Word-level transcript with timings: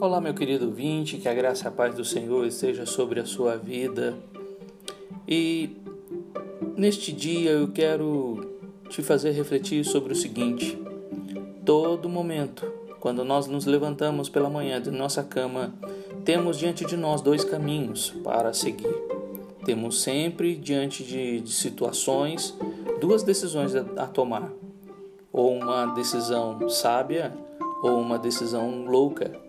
Olá, 0.00 0.20
meu 0.20 0.32
querido 0.32 0.66
ouvinte, 0.66 1.16
que 1.16 1.28
a 1.28 1.34
graça 1.34 1.64
e 1.64 1.66
a 1.66 1.72
paz 1.72 1.92
do 1.92 2.04
Senhor 2.04 2.46
esteja 2.46 2.86
sobre 2.86 3.18
a 3.18 3.26
sua 3.26 3.56
vida. 3.56 4.16
E 5.26 5.76
neste 6.76 7.10
dia 7.10 7.50
eu 7.50 7.66
quero 7.66 8.60
te 8.88 9.02
fazer 9.02 9.32
refletir 9.32 9.84
sobre 9.84 10.12
o 10.12 10.16
seguinte: 10.16 10.80
todo 11.64 12.08
momento, 12.08 12.64
quando 13.00 13.24
nós 13.24 13.48
nos 13.48 13.66
levantamos 13.66 14.28
pela 14.28 14.48
manhã 14.48 14.80
de 14.80 14.92
nossa 14.92 15.24
cama, 15.24 15.74
temos 16.24 16.56
diante 16.56 16.84
de 16.84 16.96
nós 16.96 17.20
dois 17.20 17.42
caminhos 17.42 18.10
para 18.22 18.52
seguir. 18.52 18.94
Temos 19.64 20.00
sempre 20.00 20.54
diante 20.54 21.02
de, 21.02 21.40
de 21.40 21.52
situações 21.52 22.56
duas 23.00 23.24
decisões 23.24 23.74
a, 23.74 23.80
a 23.96 24.06
tomar: 24.06 24.52
ou 25.32 25.56
uma 25.56 25.86
decisão 25.86 26.68
sábia 26.68 27.36
ou 27.82 28.00
uma 28.00 28.16
decisão 28.16 28.84
louca. 28.84 29.47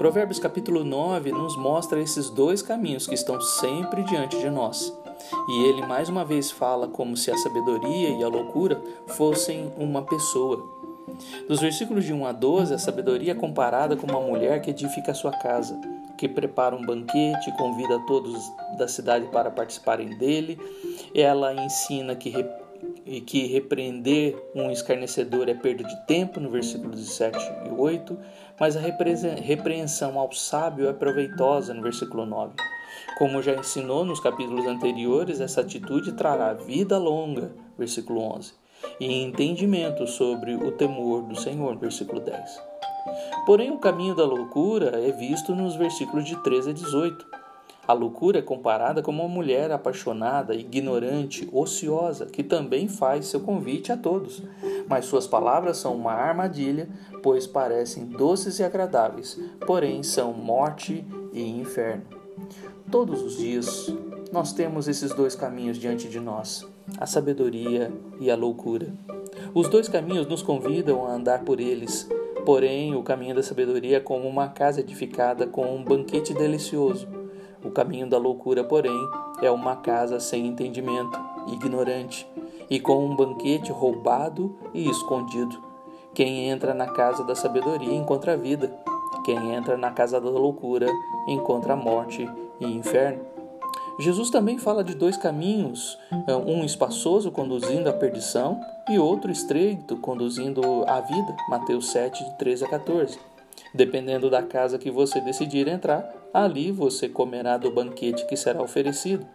Provérbios 0.00 0.38
capítulo 0.38 0.82
9 0.82 1.30
nos 1.30 1.58
mostra 1.58 2.00
esses 2.00 2.30
dois 2.30 2.62
caminhos 2.62 3.06
que 3.06 3.14
estão 3.14 3.38
sempre 3.38 4.02
diante 4.04 4.38
de 4.38 4.48
nós. 4.48 4.90
E 5.46 5.64
ele 5.64 5.86
mais 5.86 6.08
uma 6.08 6.24
vez 6.24 6.50
fala 6.50 6.88
como 6.88 7.18
se 7.18 7.30
a 7.30 7.36
sabedoria 7.36 8.08
e 8.08 8.24
a 8.24 8.28
loucura 8.28 8.82
fossem 9.08 9.70
uma 9.76 10.00
pessoa. 10.00 10.66
Dos 11.46 11.60
versículos 11.60 12.06
de 12.06 12.14
1 12.14 12.24
a 12.24 12.32
12, 12.32 12.72
a 12.72 12.78
sabedoria 12.78 13.32
é 13.32 13.34
comparada 13.34 13.94
com 13.94 14.06
uma 14.06 14.22
mulher 14.22 14.62
que 14.62 14.70
edifica 14.70 15.12
a 15.12 15.14
sua 15.14 15.32
casa, 15.32 15.78
que 16.16 16.26
prepara 16.26 16.74
um 16.74 16.80
banquete, 16.80 17.54
convida 17.58 17.98
todos 18.06 18.42
da 18.78 18.88
cidade 18.88 19.26
para 19.26 19.50
participarem 19.50 20.16
dele. 20.16 20.58
Ela 21.14 21.52
ensina 21.62 22.16
que 22.16 22.30
e 23.10 23.20
que 23.20 23.44
repreender 23.48 24.40
um 24.54 24.70
escarnecedor 24.70 25.48
é 25.48 25.54
perda 25.54 25.82
de 25.82 26.06
tempo, 26.06 26.38
no 26.38 26.48
versículo 26.48 26.92
17 26.92 27.36
e 27.66 27.70
8, 27.76 28.16
mas 28.58 28.76
a 28.76 28.80
repreensão 28.80 30.16
ao 30.16 30.30
sábio 30.30 30.88
é 30.88 30.92
proveitosa, 30.92 31.74
no 31.74 31.82
versículo 31.82 32.24
9. 32.24 32.54
Como 33.18 33.42
já 33.42 33.56
ensinou 33.56 34.04
nos 34.04 34.20
capítulos 34.20 34.64
anteriores, 34.64 35.40
essa 35.40 35.60
atitude 35.60 36.12
trará 36.12 36.54
vida 36.54 36.98
longa, 36.98 37.52
versículo 37.76 38.20
11, 38.36 38.52
e 39.00 39.24
entendimento 39.24 40.06
sobre 40.06 40.54
o 40.54 40.70
temor 40.70 41.22
do 41.24 41.34
Senhor, 41.34 41.76
versículo 41.78 42.20
10. 42.20 42.62
Porém, 43.44 43.72
o 43.72 43.78
caminho 43.78 44.14
da 44.14 44.24
loucura 44.24 45.04
é 45.04 45.10
visto 45.10 45.52
nos 45.52 45.74
versículos 45.74 46.24
de 46.24 46.40
13 46.44 46.70
a 46.70 46.72
18 46.74 47.39
a 47.90 47.92
loucura 47.92 48.38
é 48.38 48.42
comparada 48.42 49.02
com 49.02 49.10
uma 49.10 49.26
mulher 49.26 49.72
apaixonada, 49.72 50.54
ignorante, 50.54 51.48
ociosa, 51.52 52.24
que 52.24 52.44
também 52.44 52.86
faz 52.86 53.26
seu 53.26 53.40
convite 53.40 53.90
a 53.90 53.96
todos. 53.96 54.44
Mas 54.86 55.06
suas 55.06 55.26
palavras 55.26 55.78
são 55.78 55.96
uma 55.96 56.12
armadilha, 56.12 56.88
pois 57.20 57.48
parecem 57.48 58.06
doces 58.06 58.60
e 58.60 58.62
agradáveis, 58.62 59.36
porém 59.66 60.04
são 60.04 60.32
morte 60.32 61.04
e 61.32 61.42
inferno. 61.42 62.04
Todos 62.88 63.22
os 63.22 63.36
dias 63.36 63.92
nós 64.30 64.52
temos 64.52 64.86
esses 64.86 65.12
dois 65.12 65.34
caminhos 65.34 65.76
diante 65.76 66.08
de 66.08 66.20
nós, 66.20 66.64
a 66.96 67.06
sabedoria 67.06 67.92
e 68.20 68.30
a 68.30 68.36
loucura. 68.36 68.94
Os 69.52 69.68
dois 69.68 69.88
caminhos 69.88 70.28
nos 70.28 70.42
convidam 70.42 71.08
a 71.08 71.12
andar 71.12 71.42
por 71.42 71.58
eles, 71.58 72.08
porém 72.46 72.94
o 72.94 73.02
caminho 73.02 73.34
da 73.34 73.42
sabedoria 73.42 73.96
é 73.96 74.00
como 74.00 74.28
uma 74.28 74.46
casa 74.46 74.78
edificada 74.78 75.44
com 75.44 75.74
um 75.74 75.82
banquete 75.82 76.32
delicioso 76.32 77.18
o 77.64 77.70
caminho 77.70 78.08
da 78.08 78.18
loucura, 78.18 78.64
porém, 78.64 79.08
é 79.42 79.50
uma 79.50 79.76
casa 79.76 80.20
sem 80.20 80.46
entendimento, 80.46 81.18
ignorante, 81.48 82.26
e 82.68 82.78
com 82.78 83.04
um 83.04 83.16
banquete 83.16 83.72
roubado 83.72 84.56
e 84.72 84.88
escondido. 84.88 85.60
Quem 86.14 86.48
entra 86.48 86.74
na 86.74 86.86
casa 86.86 87.24
da 87.24 87.34
sabedoria 87.34 87.94
encontra 87.94 88.34
a 88.34 88.36
vida. 88.36 88.72
Quem 89.24 89.54
entra 89.54 89.76
na 89.76 89.90
casa 89.90 90.20
da 90.20 90.30
loucura 90.30 90.86
encontra 91.28 91.74
a 91.74 91.76
morte 91.76 92.28
e 92.60 92.66
inferno. 92.66 93.24
Jesus 93.98 94.30
também 94.30 94.56
fala 94.58 94.82
de 94.82 94.94
dois 94.94 95.16
caminhos, 95.16 95.98
um 96.46 96.64
espaçoso 96.64 97.30
conduzindo 97.30 97.88
à 97.88 97.92
perdição 97.92 98.58
e 98.88 98.98
outro 98.98 99.30
estreito 99.30 99.96
conduzindo 99.98 100.62
à 100.86 101.00
vida. 101.00 101.36
Mateus 101.50 101.90
7, 101.90 102.24
de 102.24 102.38
13 102.38 102.64
a 102.64 102.68
14. 102.68 103.18
Dependendo 103.74 104.28
da 104.28 104.42
casa 104.42 104.78
que 104.78 104.90
você 104.90 105.20
decidir 105.20 105.68
entrar, 105.68 106.12
ali 106.34 106.72
você 106.72 107.08
comerá 107.08 107.56
do 107.56 107.70
banquete 107.70 108.26
que 108.26 108.36
será 108.36 108.62
oferecido, 108.62 109.26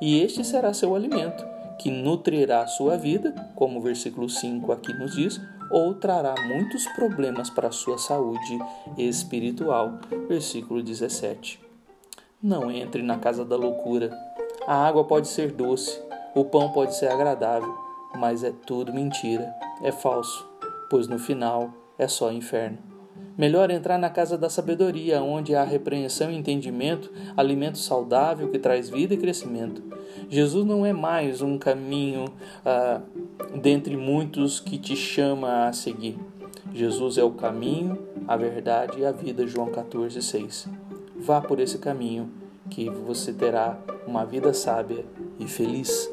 e 0.00 0.20
este 0.20 0.44
será 0.44 0.74
seu 0.74 0.94
alimento, 0.94 1.44
que 1.78 1.90
nutrirá 1.90 2.62
a 2.62 2.66
sua 2.66 2.96
vida, 2.96 3.34
como 3.54 3.78
o 3.78 3.82
versículo 3.82 4.28
5 4.28 4.72
aqui 4.72 4.92
nos 4.94 5.14
diz, 5.14 5.40
ou 5.70 5.94
trará 5.94 6.34
muitos 6.46 6.86
problemas 6.88 7.50
para 7.50 7.68
a 7.68 7.72
sua 7.72 7.98
saúde 7.98 8.58
espiritual. 8.98 9.98
Versículo 10.28 10.82
17. 10.82 11.60
Não 12.42 12.70
entre 12.70 13.02
na 13.02 13.18
casa 13.18 13.44
da 13.44 13.56
loucura. 13.56 14.10
A 14.66 14.86
água 14.86 15.04
pode 15.04 15.28
ser 15.28 15.52
doce, 15.52 16.00
o 16.34 16.44
pão 16.44 16.72
pode 16.72 16.94
ser 16.94 17.10
agradável, 17.10 17.74
mas 18.16 18.44
é 18.44 18.52
tudo 18.66 18.92
mentira, 18.92 19.54
é 19.82 19.92
falso, 19.92 20.46
pois 20.88 21.06
no 21.06 21.18
final 21.18 21.70
é 21.98 22.08
só 22.08 22.32
inferno. 22.32 22.93
Melhor 23.36 23.70
entrar 23.70 23.98
na 23.98 24.08
casa 24.08 24.38
da 24.38 24.48
sabedoria, 24.48 25.22
onde 25.22 25.54
há 25.54 25.64
repreensão 25.64 26.30
e 26.30 26.36
entendimento, 26.36 27.10
alimento 27.36 27.78
saudável 27.78 28.48
que 28.48 28.58
traz 28.58 28.88
vida 28.88 29.14
e 29.14 29.16
crescimento. 29.16 29.82
Jesus 30.28 30.64
não 30.64 30.86
é 30.86 30.92
mais 30.92 31.42
um 31.42 31.58
caminho 31.58 32.26
ah, 32.64 33.00
dentre 33.60 33.96
muitos 33.96 34.60
que 34.60 34.78
te 34.78 34.94
chama 34.94 35.66
a 35.66 35.72
seguir. 35.72 36.16
Jesus 36.72 37.18
é 37.18 37.24
o 37.24 37.32
caminho, 37.32 37.98
a 38.26 38.36
verdade 38.36 39.00
e 39.00 39.06
a 39.06 39.12
vida, 39.12 39.46
João 39.46 39.68
14, 39.68 40.20
6. 40.22 40.68
Vá 41.16 41.40
por 41.40 41.60
esse 41.60 41.78
caminho, 41.78 42.30
que 42.70 42.88
você 42.88 43.32
terá 43.32 43.78
uma 44.06 44.24
vida 44.24 44.52
sábia 44.52 45.04
e 45.38 45.46
feliz. 45.46 46.10